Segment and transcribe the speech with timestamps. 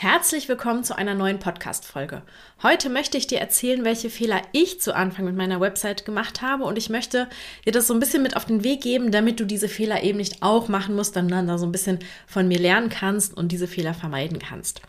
[0.00, 2.22] Herzlich willkommen zu einer neuen Podcast-Folge.
[2.62, 6.62] Heute möchte ich dir erzählen, welche Fehler ich zu Anfang mit meiner Website gemacht habe
[6.62, 7.26] und ich möchte
[7.66, 10.18] dir das so ein bisschen mit auf den Weg geben, damit du diese Fehler eben
[10.18, 11.98] nicht auch machen musst, sondern da so ein bisschen
[12.28, 14.82] von mir lernen kannst und diese Fehler vermeiden kannst.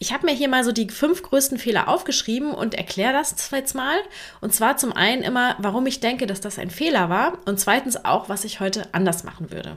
[0.00, 3.76] Ich habe mir hier mal so die fünf größten Fehler aufgeschrieben und erkläre das jetzt
[3.76, 3.98] mal.
[4.40, 8.04] Und zwar zum einen immer, warum ich denke, dass das ein Fehler war und zweitens
[8.04, 9.76] auch, was ich heute anders machen würde.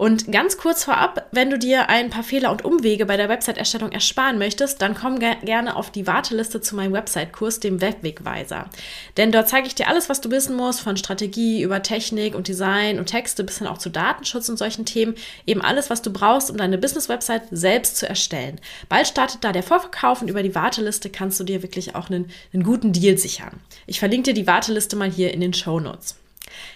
[0.00, 3.92] Und ganz kurz vorab, wenn du dir ein paar Fehler und Umwege bei der Website-Erstellung
[3.92, 8.70] ersparen möchtest, dann komm ge gerne auf die Warteliste zu meinem Website-Kurs, dem Webwegweiser.
[9.18, 12.48] Denn dort zeige ich dir alles, was du wissen musst, von Strategie über Technik und
[12.48, 15.16] Design und Texte bis hin auch zu Datenschutz und solchen Themen.
[15.44, 18.58] Eben alles, was du brauchst, um deine Business-Website selbst zu erstellen.
[18.88, 22.30] Bald startet da der Vorverkauf und über die Warteliste kannst du dir wirklich auch einen,
[22.54, 23.60] einen guten Deal sichern.
[23.86, 26.19] Ich verlinke dir die Warteliste mal hier in den Show Notes.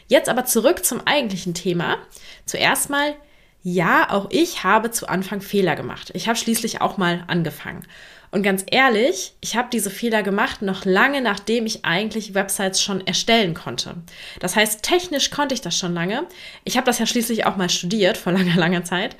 [0.06, 1.98] Jetzt aber zurück zum eigentlichen Thema.
[2.46, 3.14] Zuerst mal,
[3.62, 6.10] ja, auch ich habe zu Anfang Fehler gemacht.
[6.14, 7.86] Ich habe schließlich auch mal angefangen.
[8.34, 13.06] Und ganz ehrlich, ich habe diese Fehler gemacht noch lange nachdem ich eigentlich Websites schon
[13.06, 13.94] erstellen konnte.
[14.40, 16.26] Das heißt, technisch konnte ich das schon lange.
[16.64, 19.14] Ich habe das ja schließlich auch mal studiert vor langer, langer Zeit.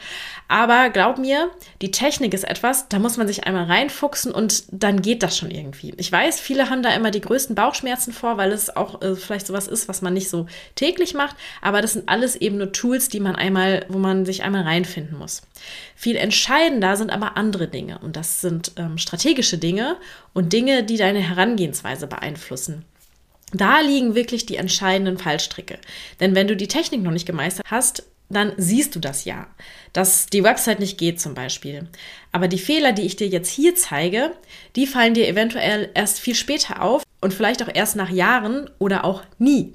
[0.48, 5.00] Aber glaub mir, die Technik ist etwas, da muss man sich einmal reinfuchsen und dann
[5.00, 5.94] geht das schon irgendwie.
[5.96, 9.46] Ich weiß, viele haben da immer die größten Bauchschmerzen vor, weil es auch äh, vielleicht
[9.46, 11.36] sowas ist, was man nicht so täglich macht.
[11.62, 15.16] Aber das sind alles eben nur Tools, die man einmal, wo man sich einmal reinfinden
[15.16, 15.42] muss.
[15.94, 19.96] Viel entscheidender sind aber andere Dinge und das sind ähm, strategische Dinge
[20.32, 22.84] und Dinge, die deine Herangehensweise beeinflussen.
[23.52, 25.78] Da liegen wirklich die entscheidenden Fallstricke.
[26.18, 29.46] Denn wenn du die Technik noch nicht gemeistert hast, dann siehst du das ja,
[29.92, 31.86] dass die Website nicht geht zum Beispiel.
[32.32, 34.32] Aber die Fehler, die ich dir jetzt hier zeige,
[34.74, 39.04] die fallen dir eventuell erst viel später auf und vielleicht auch erst nach Jahren oder
[39.04, 39.74] auch nie.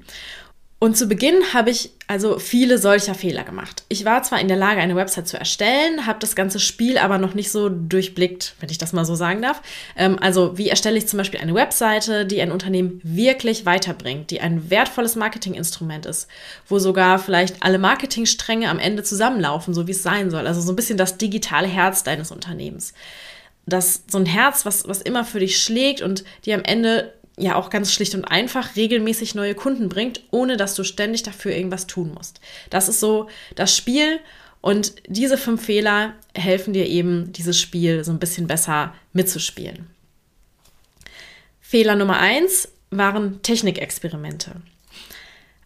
[0.82, 3.84] Und zu Beginn habe ich also viele solcher Fehler gemacht.
[3.90, 7.18] Ich war zwar in der Lage, eine Website zu erstellen, habe das ganze Spiel aber
[7.18, 9.60] noch nicht so durchblickt, wenn ich das mal so sagen darf.
[9.94, 14.40] Ähm, also wie erstelle ich zum Beispiel eine Webseite, die ein Unternehmen wirklich weiterbringt, die
[14.40, 16.28] ein wertvolles Marketinginstrument ist,
[16.66, 20.46] wo sogar vielleicht alle Marketingstränge am Ende zusammenlaufen, so wie es sein soll.
[20.46, 22.94] Also so ein bisschen das digitale Herz deines Unternehmens.
[23.66, 27.56] Das so ein Herz, was, was immer für dich schlägt und die am Ende ja
[27.56, 31.86] auch ganz schlicht und einfach regelmäßig neue Kunden bringt, ohne dass du ständig dafür irgendwas
[31.86, 32.40] tun musst.
[32.70, 34.20] Das ist so das Spiel
[34.60, 39.86] und diese fünf Fehler helfen dir eben, dieses Spiel so ein bisschen besser mitzuspielen.
[41.60, 44.56] Fehler Nummer eins waren Technikexperimente.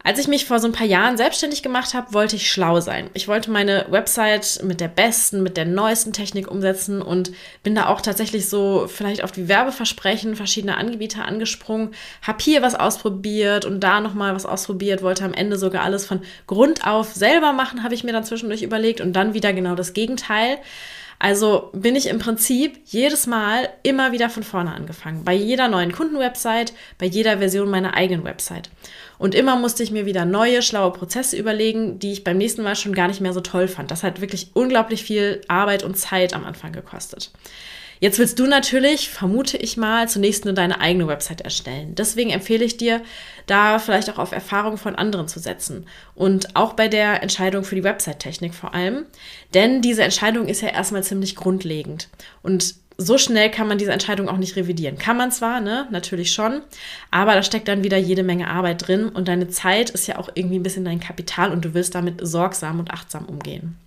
[0.05, 3.09] Als ich mich vor so ein paar Jahren selbstständig gemacht habe, wollte ich schlau sein.
[3.15, 7.31] Ich wollte meine Website mit der besten, mit der neuesten Technik umsetzen und
[7.63, 12.75] bin da auch tatsächlich so vielleicht auf die Werbeversprechen verschiedener Anbieter angesprungen, habe hier was
[12.75, 17.51] ausprobiert und da nochmal was ausprobiert, wollte am Ende sogar alles von Grund auf selber
[17.51, 20.59] machen, habe ich mir dann zwischendurch überlegt und dann wieder genau das Gegenteil.
[21.19, 25.23] Also bin ich im Prinzip jedes Mal immer wieder von vorne angefangen.
[25.23, 28.69] Bei jeder neuen Kundenwebsite, bei jeder Version meiner eigenen Website.
[29.17, 32.75] Und immer musste ich mir wieder neue, schlaue Prozesse überlegen, die ich beim nächsten Mal
[32.75, 33.91] schon gar nicht mehr so toll fand.
[33.91, 37.31] Das hat wirklich unglaublich viel Arbeit und Zeit am Anfang gekostet.
[37.99, 41.95] Jetzt willst du natürlich, vermute ich mal, zunächst nur deine eigene Website erstellen.
[41.95, 43.01] Deswegen empfehle ich dir,
[43.47, 45.87] da vielleicht auch auf Erfahrungen von anderen zu setzen.
[46.13, 49.05] Und auch bei der Entscheidung für die Website-Technik vor allem.
[49.53, 52.09] Denn diese Entscheidung ist ja erstmal ziemlich grundlegend.
[52.41, 54.97] Und so schnell kann man diese Entscheidung auch nicht revidieren.
[54.97, 56.61] Kann man zwar, ne, natürlich schon,
[57.11, 60.29] aber da steckt dann wieder jede Menge Arbeit drin und deine Zeit ist ja auch
[60.33, 63.77] irgendwie ein bisschen dein Kapital und du willst damit sorgsam und achtsam umgehen.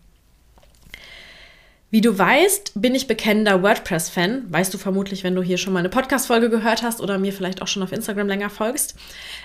[1.90, 4.52] Wie du weißt, bin ich bekennender WordPress-Fan.
[4.52, 7.62] Weißt du vermutlich, wenn du hier schon mal eine Podcast-Folge gehört hast oder mir vielleicht
[7.62, 8.94] auch schon auf Instagram länger folgst.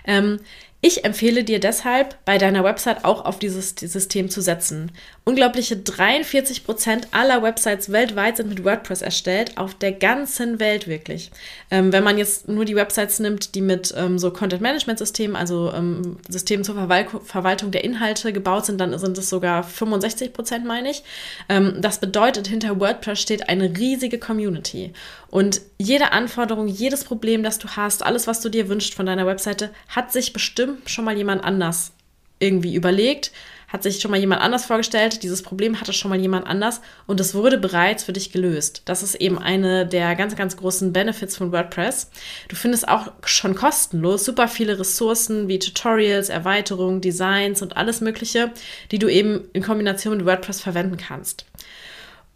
[0.06, 0.40] Ähm,
[0.86, 4.92] ich empfehle dir deshalb, bei deiner Website auch auf dieses System zu setzen.
[5.24, 11.32] Unglaubliche 43 Prozent aller Websites weltweit sind mit WordPress erstellt, auf der ganzen Welt wirklich.
[11.72, 16.18] Ähm, wenn man jetzt nur die Websites nimmt, die mit ähm, so Content-Management-Systemen, also ähm,
[16.28, 20.90] Systemen zur Verwal Verwaltung der Inhalte gebaut sind, dann sind es sogar 65 Prozent, meine
[20.90, 21.04] ich.
[21.48, 24.92] Ähm, das bedeutet, hinter WordPress steht eine riesige Community.
[25.34, 29.26] Und jede Anforderung, jedes Problem, das du hast, alles, was du dir wünschst von deiner
[29.26, 31.92] Webseite, hat sich bestimmt schon mal jemand anders
[32.38, 33.32] irgendwie überlegt,
[33.68, 37.20] hat sich schon mal jemand anders vorgestellt, dieses Problem hatte schon mal jemand anders und
[37.20, 38.84] es wurde bereits für dich gelöst.
[38.86, 42.12] Das ist eben eine der ganz, ganz großen Benefits von WordPress.
[42.48, 48.52] Du findest auch schon kostenlos super viele Ressourcen wie Tutorials, Erweiterungen, Designs und alles Mögliche,
[48.92, 51.48] die du eben in Kombination mit WordPress verwenden kannst.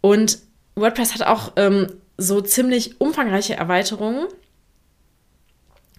[0.00, 0.40] Und
[0.74, 1.86] WordPress hat auch ähm,
[2.18, 4.26] so ziemlich umfangreiche Erweiterungen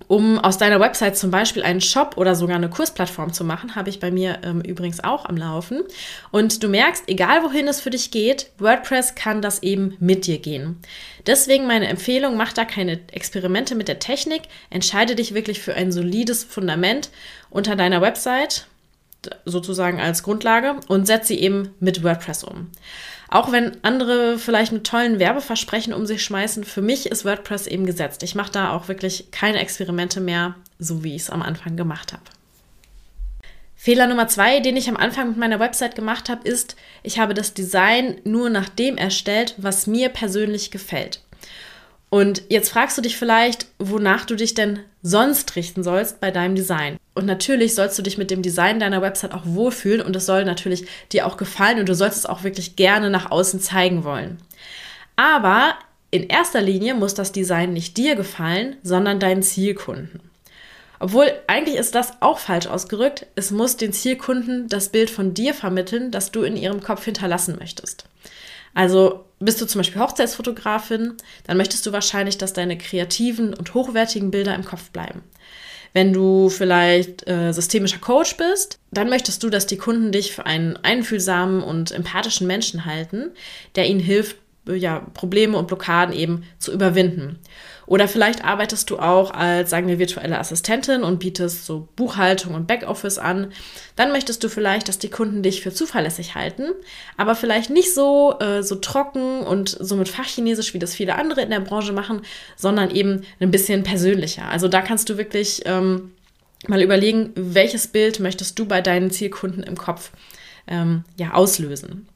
[0.07, 3.89] Um aus deiner Website zum Beispiel einen Shop oder sogar eine Kursplattform zu machen, habe
[3.89, 5.83] ich bei mir ähm, übrigens auch am Laufen.
[6.31, 10.39] Und du merkst, egal wohin es für dich geht, WordPress kann das eben mit dir
[10.39, 10.77] gehen.
[11.27, 15.91] Deswegen meine Empfehlung, mach da keine Experimente mit der Technik, entscheide dich wirklich für ein
[15.91, 17.11] solides Fundament
[17.51, 18.65] unter deiner Website,
[19.45, 22.71] sozusagen als Grundlage, und setze sie eben mit WordPress um.
[23.29, 27.85] Auch wenn andere vielleicht mit tollen Werbeversprechen um sich schmeißen, für mich ist WordPress eben
[27.85, 28.23] gesetzt.
[28.23, 32.11] Ich mache da auch wirklich keine Experimente mehr, so wie ich es am Anfang gemacht
[32.13, 32.23] habe.
[33.75, 37.33] Fehler Nummer zwei, den ich am Anfang mit meiner Website gemacht habe, ist, ich habe
[37.33, 41.21] das Design nur nach dem erstellt, was mir persönlich gefällt.
[42.09, 46.55] Und jetzt fragst du dich vielleicht, wonach du dich denn sonst richten sollst bei deinem
[46.55, 46.97] Design.
[47.13, 50.43] Und natürlich sollst du dich mit dem Design deiner Website auch wohlfühlen und es soll
[50.45, 54.37] natürlich dir auch gefallen und du sollst es auch wirklich gerne nach außen zeigen wollen.
[55.15, 55.75] Aber
[56.11, 60.21] in erster Linie muss das Design nicht dir gefallen, sondern deinen Zielkunden.
[60.99, 63.25] Obwohl eigentlich ist das auch falsch ausgerückt.
[63.35, 67.55] Es muss den Zielkunden das Bild von dir vermitteln, das du in ihrem Kopf hinterlassen
[67.57, 68.05] möchtest.
[68.73, 71.13] Also bist du zum Beispiel Hochzeitsfotografin,
[71.45, 75.23] dann möchtest du wahrscheinlich, dass deine kreativen und hochwertigen Bilder im Kopf bleiben.
[75.93, 80.45] Wenn du vielleicht äh, systemischer Coach bist, dann möchtest du, dass die Kunden dich für
[80.45, 83.31] einen einfühlsamen und empathischen Menschen halten,
[83.75, 84.35] der ihnen hilft,
[84.67, 87.39] ja, Probleme und Blockaden eben zu überwinden.
[87.89, 92.67] Oder vielleicht arbeitest du auch als, sagen wir, virtuelle Assistentin und bietest so Buchhaltung und
[92.67, 93.51] Backoffice an.
[93.95, 96.65] Dann möchtest du vielleicht, dass die Kunden dich für zuverlässig halten,
[97.17, 101.41] aber vielleicht nicht so, äh, so trocken und so mit Fachchinesisch, wie das viele andere
[101.41, 102.21] in der Branche machen,
[102.55, 104.47] sondern eben ein bisschen persönlicher.
[104.47, 106.11] Also da kannst du wirklich ähm,
[106.67, 110.11] mal überlegen, welches Bild möchtest du bei deinen Zielkunden im Kopf
[110.67, 112.07] ähm, ja, auslösen.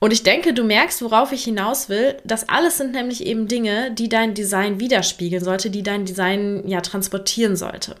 [0.00, 2.16] Und ich denke, du merkst, worauf ich hinaus will.
[2.24, 6.80] Das alles sind nämlich eben Dinge, die dein Design widerspiegeln sollte, die dein Design ja
[6.80, 7.96] transportieren sollte.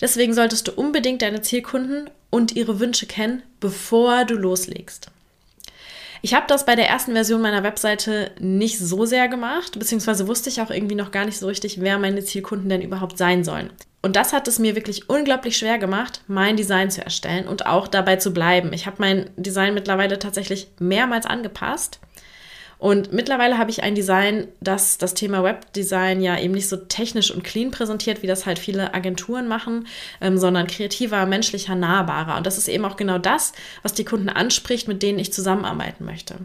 [0.00, 5.10] Deswegen solltest du unbedingt deine Zielkunden und ihre Wünsche kennen, bevor du loslegst.
[6.22, 10.48] Ich habe das bei der ersten Version meiner Webseite nicht so sehr gemacht, beziehungsweise wusste
[10.48, 13.70] ich auch irgendwie noch gar nicht so richtig, wer meine Zielkunden denn überhaupt sein sollen.
[14.00, 17.88] Und das hat es mir wirklich unglaublich schwer gemacht, mein Design zu erstellen und auch
[17.88, 18.72] dabei zu bleiben.
[18.72, 22.00] Ich habe mein Design mittlerweile tatsächlich mehrmals angepasst
[22.78, 27.32] und mittlerweile habe ich ein Design, das das Thema Webdesign ja eben nicht so technisch
[27.32, 29.88] und clean präsentiert, wie das halt viele Agenturen machen,
[30.20, 32.36] ähm, sondern kreativer, menschlicher, nahbarer.
[32.36, 33.52] Und das ist eben auch genau das,
[33.82, 36.36] was die Kunden anspricht, mit denen ich zusammenarbeiten möchte.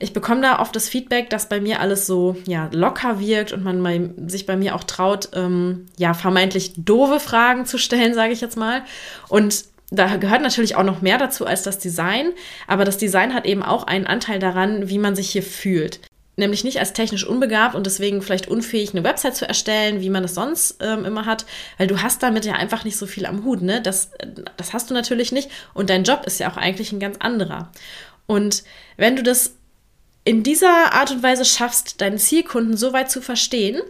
[0.00, 3.62] Ich bekomme da oft das Feedback, dass bei mir alles so ja, locker wirkt und
[3.62, 8.32] man bei, sich bei mir auch traut, ähm, ja, vermeintlich doofe Fragen zu stellen, sage
[8.32, 8.82] ich jetzt mal.
[9.28, 12.32] Und da gehört natürlich auch noch mehr dazu als das Design,
[12.66, 16.00] aber das Design hat eben auch einen Anteil daran, wie man sich hier fühlt.
[16.36, 20.24] Nämlich nicht als technisch unbegabt und deswegen vielleicht unfähig, eine Website zu erstellen, wie man
[20.24, 21.44] es sonst ähm, immer hat,
[21.76, 23.82] weil du hast damit ja einfach nicht so viel am Hut, ne?
[23.82, 24.12] Das,
[24.56, 27.70] das hast du natürlich nicht und dein Job ist ja auch eigentlich ein ganz anderer.
[28.26, 28.62] Und
[28.96, 29.56] wenn du das
[30.24, 33.82] in dieser Art und Weise schaffst, deinen Zielkunden so weit zu verstehen,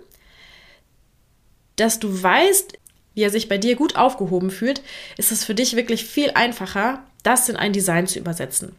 [1.77, 2.75] dass du weißt,
[3.21, 4.81] wie er sich bei dir gut aufgehoben fühlt,
[5.19, 8.75] ist es für dich wirklich viel einfacher, das in ein Design zu übersetzen.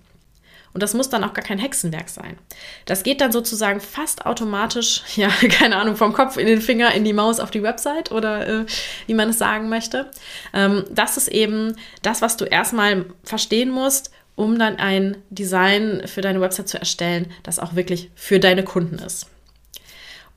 [0.74, 2.40] Und das muss dann auch gar kein Hexenwerk sein.
[2.86, 7.04] Das geht dann sozusagen fast automatisch, ja, keine Ahnung, vom Kopf in den Finger, in
[7.04, 8.66] die Maus auf die Website oder äh,
[9.06, 10.10] wie man es sagen möchte.
[10.52, 16.22] Ähm, das ist eben das, was du erstmal verstehen musst, um dann ein Design für
[16.22, 19.31] deine Website zu erstellen, das auch wirklich für deine Kunden ist.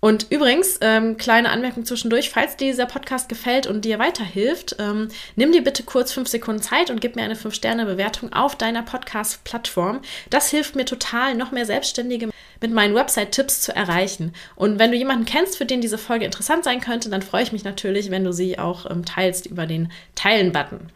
[0.05, 5.09] Und übrigens, ähm, kleine Anmerkung zwischendurch, falls dir dieser Podcast gefällt und dir weiterhilft, ähm,
[5.35, 10.03] nimm dir bitte kurz fünf Sekunden Zeit und gib mir eine 5-Sterne-Bewertung auf deiner Podcast-Plattform.
[10.29, 12.29] Das hilft mir total, noch mehr Selbstständige
[12.61, 14.35] mit meinen Website-Tipps zu erreichen.
[14.57, 17.53] Und wenn du jemanden kennst, für den diese Folge interessant sein könnte, dann freue ich
[17.53, 20.91] mich natürlich, wenn du sie auch ähm, teilst über den Teilen-Button.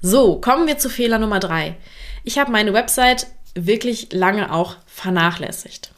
[0.00, 1.76] So, kommen wir zu Fehler Nummer drei.
[2.24, 5.90] Ich habe meine Website wirklich lange auch vernachlässigt.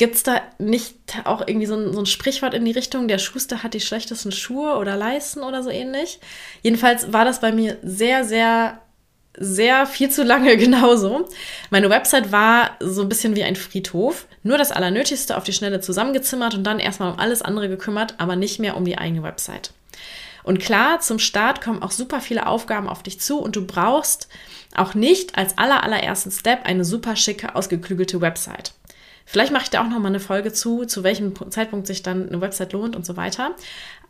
[0.00, 3.18] Gibt es da nicht auch irgendwie so ein, so ein, Sprichwort in die Richtung, der
[3.18, 6.20] Schuster hat die schlechtesten Schuhe oder Leisten oder so ähnlich?
[6.62, 8.80] Jedenfalls war das bei mir sehr, sehr,
[9.36, 11.28] sehr viel zu lange genauso.
[11.68, 14.26] Meine Website war so ein bisschen wie ein Friedhof.
[14.42, 18.36] Nur das Allernötigste auf die Schnelle zusammengezimmert und dann erstmal um alles andere gekümmert, aber
[18.36, 19.74] nicht mehr um die eigene Website.
[20.44, 24.28] Und klar, zum Start kommen auch super viele Aufgaben auf dich zu und du brauchst
[24.74, 28.72] auch nicht als aller, allerersten Step eine super schicke, ausgeklügelte Website.
[29.30, 32.26] Vielleicht mache ich da auch noch mal eine Folge zu, zu welchem Zeitpunkt sich dann
[32.26, 33.54] eine Website lohnt und so weiter.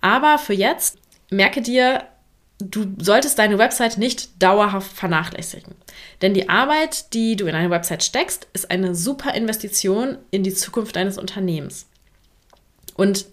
[0.00, 0.96] Aber für jetzt
[1.28, 2.04] merke dir,
[2.58, 5.74] du solltest deine Website nicht dauerhaft vernachlässigen.
[6.22, 10.54] Denn die Arbeit, die du in eine Website steckst, ist eine super Investition in die
[10.54, 11.84] Zukunft deines Unternehmens.
[12.94, 13.26] Und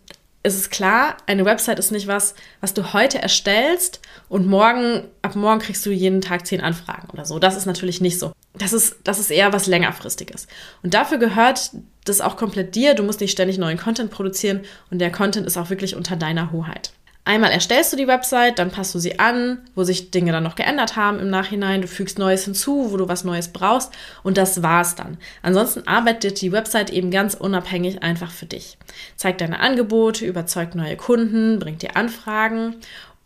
[0.44, 5.36] ist es klar, eine Website ist nicht was, was du heute erstellst und morgen, ab
[5.36, 7.39] morgen kriegst du jeden Tag zehn Anfragen oder so.
[7.39, 8.32] Das ist natürlich nicht so.
[8.53, 10.48] Das ist, das ist eher was längerfristiges.
[10.84, 11.72] Und dafür gehört
[12.06, 12.94] das auch komplett dir.
[12.94, 16.51] Du musst nicht ständig neuen Content produzieren und der Content ist auch wirklich unter deiner
[16.51, 16.91] Hoheit.
[17.27, 20.55] Einmal erstellst du die Website, dann passt du sie an, wo sich Dinge dann noch
[20.55, 21.81] geändert haben im Nachhinein.
[21.81, 23.91] Du fügst Neues hinzu, wo du was Neues brauchst
[24.24, 25.17] und das war's dann.
[25.41, 28.77] Ansonsten arbeitet die Website eben ganz unabhängig einfach für dich.
[29.17, 32.77] Zeigt deine Angebote, überzeugt neue Kunden, bringt dir Anfragen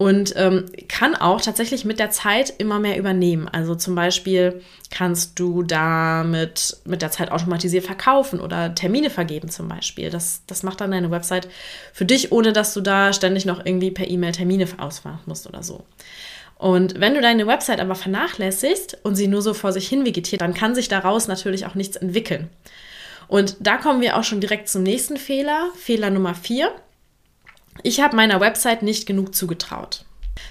[0.02, 3.48] und ähm, kann auch tatsächlich mit der Zeit immer mehr übernehmen.
[3.48, 9.68] Also zum Beispiel kannst du damit mit der Zeit automatisiert verkaufen oder Termine vergeben zum
[9.68, 10.10] Beispiel.
[10.10, 11.48] Das, das macht dann deine Website
[11.94, 15.62] für dich, ohne dass du da ständig noch irgendwie per E-Mail Termine ausmachen musst oder
[15.62, 15.84] so.
[16.58, 20.42] Und wenn du deine Website aber vernachlässigst und sie nur so vor sich hin vegetiert,
[20.42, 22.50] dann kann sich daraus natürlich auch nichts entwickeln.
[23.28, 26.72] Und da kommen wir auch schon direkt zum nächsten Fehler, Fehler Nummer vier.
[27.84, 30.06] Ich habe meiner Website nicht genug zugetraut.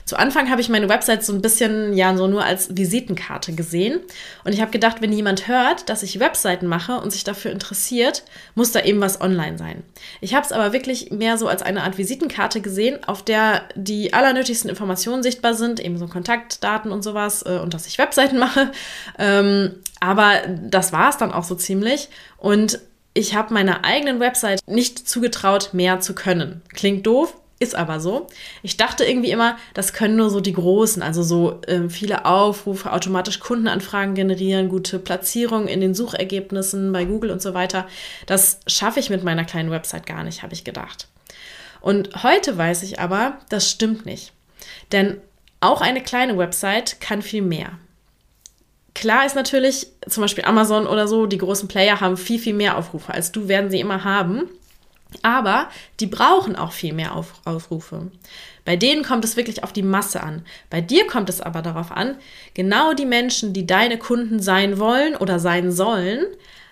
[0.05, 4.01] Zu Anfang habe ich meine Website so ein bisschen, ja, so nur als Visitenkarte gesehen.
[4.45, 8.25] Und ich habe gedacht, wenn jemand hört, dass ich Webseiten mache und sich dafür interessiert,
[8.55, 9.83] muss da eben was online sein.
[10.21, 14.13] Ich habe es aber wirklich mehr so als eine Art Visitenkarte gesehen, auf der die
[14.13, 18.73] allernötigsten Informationen sichtbar sind, eben so Kontaktdaten und sowas äh, und dass ich Webseiten mache.
[19.19, 22.09] Ähm, aber das war es dann auch so ziemlich.
[22.39, 22.81] Und
[23.15, 26.63] ich habe meiner eigenen Website nicht zugetraut, mehr zu können.
[26.71, 28.27] Klingt doof, ist aber so.
[28.63, 32.93] Ich dachte irgendwie immer, das können nur so die Großen, also so äh, viele Aufrufe,
[32.93, 37.87] automatisch Kundenanfragen generieren, gute Platzierung in den Suchergebnissen bei Google und so weiter.
[38.27, 41.09] Das schaffe ich mit meiner kleinen Website gar nicht, habe ich gedacht.
[41.83, 44.33] Und heute weiß ich aber, das stimmt nicht.
[44.93, 45.19] Denn
[45.61, 47.79] auch eine kleine Website kann viel mehr.
[48.95, 52.77] Klar ist natürlich, zum Beispiel Amazon oder so, die großen Player haben viel, viel mehr
[52.77, 54.49] Aufrufe als du, werden sie immer haben.
[55.23, 55.69] Aber
[55.99, 58.11] die brauchen auch viel mehr Auf Aufrufe.
[58.65, 60.45] Bei denen kommt es wirklich auf die Masse an.
[60.69, 62.17] Bei dir kommt es aber darauf an,
[62.55, 66.27] genau die Menschen, die deine Kunden sein wollen oder sein sollen,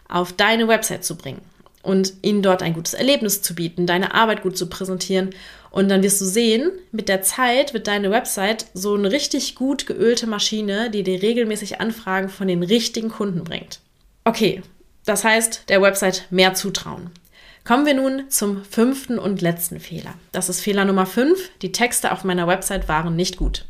[0.08, 1.40] auf deine Website zu bringen
[1.82, 5.30] und ihnen dort ein gutes Erlebnis zu bieten, deine Arbeit gut zu präsentieren.
[5.70, 9.86] Und dann wirst du sehen, mit der Zeit wird deine Website so eine richtig gut
[9.86, 13.80] geölte Maschine, die dir regelmäßig Anfragen von den richtigen Kunden bringt.
[14.24, 14.62] Okay,
[15.04, 17.10] das heißt, der Website mehr zutrauen.
[17.64, 20.14] Kommen wir nun zum fünften und letzten Fehler.
[20.32, 21.50] Das ist Fehler Nummer fünf.
[21.60, 23.66] Die Texte auf meiner Website waren nicht gut.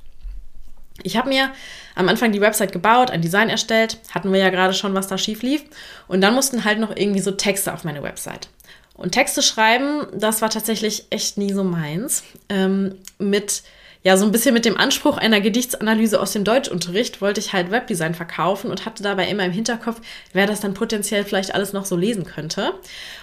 [1.02, 1.50] Ich habe mir
[1.94, 5.18] am Anfang die Website gebaut, ein Design erstellt, hatten wir ja gerade schon, was da
[5.18, 5.64] schief lief.
[6.06, 8.48] Und dann mussten halt noch irgendwie so Texte auf meine Website.
[8.98, 12.24] Und Texte schreiben, das war tatsächlich echt nie so meins.
[12.50, 13.62] Ähm, mit,
[14.02, 17.70] ja, so ein bisschen mit dem Anspruch einer Gedichtsanalyse aus dem Deutschunterricht wollte ich halt
[17.70, 20.02] Webdesign verkaufen und hatte dabei immer im Hinterkopf,
[20.34, 22.74] wer das dann potenziell vielleicht alles noch so lesen könnte.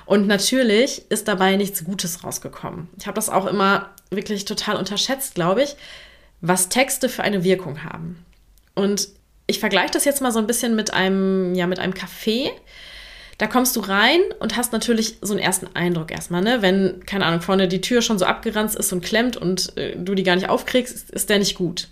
[0.07, 2.87] Und natürlich ist dabei nichts Gutes rausgekommen.
[2.97, 5.75] Ich habe das auch immer wirklich total unterschätzt, glaube ich
[6.47, 8.23] was Texte für eine Wirkung haben.
[8.75, 9.07] Und
[9.47, 12.49] ich vergleiche das jetzt mal so ein bisschen mit einem, ja, mit einem Café.
[13.37, 16.61] Da kommst du rein und hast natürlich so einen ersten Eindruck erstmal, ne?
[16.61, 20.15] Wenn, keine Ahnung, vorne die Tür schon so abgeranzt ist und klemmt und äh, du
[20.15, 21.89] die gar nicht aufkriegst, ist, ist der nicht gut.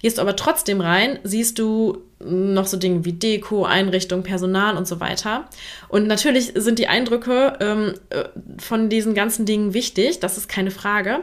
[0.00, 4.86] Gehst du aber trotzdem rein, siehst du noch so Dinge wie Deko, Einrichtung, Personal und
[4.86, 5.48] so weiter.
[5.88, 8.24] Und natürlich sind die Eindrücke ähm, äh,
[8.58, 11.20] von diesen ganzen Dingen wichtig, das ist keine Frage.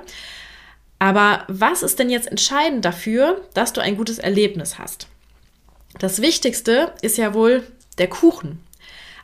[0.97, 5.07] Aber was ist denn jetzt entscheidend dafür, dass du ein gutes Erlebnis hast?
[5.99, 7.63] Das Wichtigste ist ja wohl
[7.99, 8.63] der Kuchen.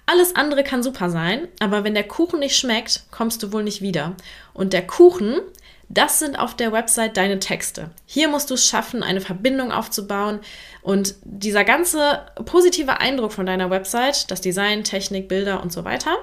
[0.10, 3.82] Alles andere kann super sein, aber wenn der Kuchen nicht schmeckt, kommst du wohl nicht
[3.82, 4.16] wieder.
[4.54, 5.42] Und der Kuchen,
[5.90, 7.90] das sind auf der Website deine Texte.
[8.06, 10.40] Hier musst du es schaffen, eine Verbindung aufzubauen
[10.82, 16.16] und dieser ganze positive Eindruck von deiner Website, das Design, Technik, Bilder und so weiter,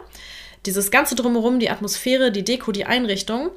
[0.64, 3.50] dieses ganze drumherum, die Atmosphäre, die Deko, die Einrichtung,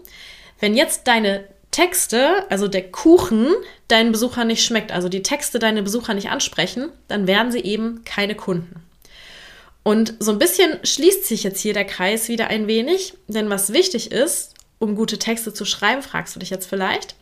[0.59, 3.47] wenn jetzt deine Texte, also der Kuchen,
[3.87, 8.03] deinen Besucher nicht schmeckt, also die Texte deine Besucher nicht ansprechen, dann werden sie eben
[8.03, 8.86] keine Kunden.
[9.87, 13.71] Und so ein bisschen schließt sich jetzt hier der Kreis wieder ein wenig, denn was
[13.71, 17.15] wichtig ist, um gute Texte zu schreiben, fragst du dich jetzt vielleicht.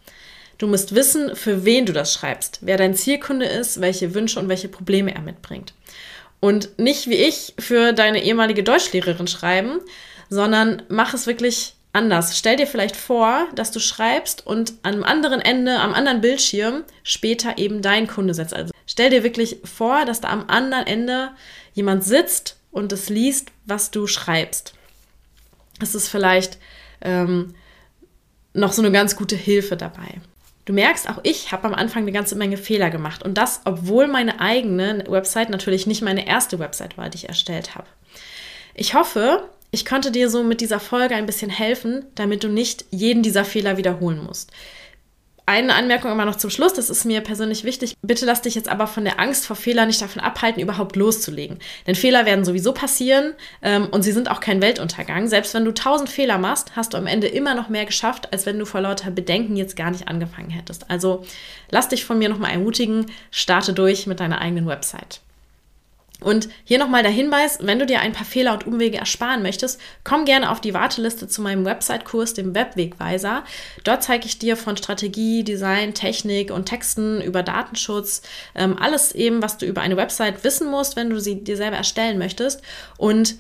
[0.58, 4.50] Du musst wissen, für wen du das schreibst, wer dein Zielkunde ist, welche Wünsche und
[4.50, 5.76] welche Probleme er mitbringt.
[6.40, 9.80] Und nicht wie ich für deine ehemalige Deutschlehrerin schreiben,
[10.32, 12.36] sondern mach es wirklich anders.
[12.36, 17.60] Stell dir vielleicht vor, dass du schreibst und am anderen Ende, am anderen Bildschirm später
[17.60, 18.56] eben dein Kunde setzt.
[18.56, 21.30] Also stell dir wirklich vor, dass da am anderen Ende
[21.76, 24.74] jemand sitzt und es liest, was du schreibst.
[25.80, 26.58] Es ist vielleicht
[27.02, 27.54] ähm,
[28.54, 30.20] noch so eine ganz gute Hilfe dabei.
[30.64, 33.22] Du merkst, auch ich habe am Anfang eine ganze Menge Fehler gemacht.
[33.22, 37.76] Und das, obwohl meine eigene Website natürlich nicht meine erste Website war, die ich erstellt
[37.76, 37.88] habe.
[38.74, 42.86] Ich hoffe, ich konnte dir so mit dieser Folge ein bisschen helfen, damit du nicht
[42.90, 44.52] jeden dieser Fehler wiederholen musst.
[45.48, 47.96] Eine Anmerkung immer noch zum Schluss, das ist mir persönlich wichtig.
[48.02, 51.60] Bitte lass dich jetzt aber von der Angst vor Fehlern nicht davon abhalten, überhaupt loszulegen.
[51.86, 55.28] Denn Fehler werden sowieso passieren ähm, und sie sind auch kein Weltuntergang.
[55.28, 58.48] Selbst wenn du tausend Fehler machst, hast du am Ende immer noch mehr geschafft, als
[58.48, 60.90] wenn du vor lauter Bedenken jetzt gar nicht angefangen hättest.
[60.90, 61.24] Also
[61.70, 65.22] lass dich von mir nochmal ermutigen, starte durch mit deiner eigenen Website.
[66.22, 69.82] Und hier nochmal der Hinweis, wenn du dir ein paar Fehler und Umwege ersparen möchtest,
[70.04, 73.44] komm gerne auf die Warteliste zu meinem Website-Kurs, dem Webwegweiser.
[73.84, 78.22] Dort zeige ich dir von Strategie, Design, Technik und Texten über Datenschutz,
[78.56, 81.78] ähm, alles eben, was du über eine Website wissen musst, wenn du sie dir selber
[81.78, 82.62] erstellen möchtest.
[82.98, 83.36] Und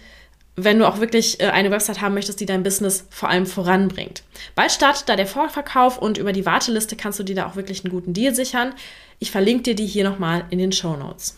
[0.57, 4.23] wenn du auch wirklich äh, eine Website haben möchtest, die dein Business vor allem voranbringt.
[4.53, 7.83] Bald startet da der Vorverkauf und über die Warteliste kannst du dir da auch wirklich
[7.83, 8.73] einen guten Deal sichern.
[9.19, 11.37] Ich verlinke dir die hier nochmal in den Show Notes.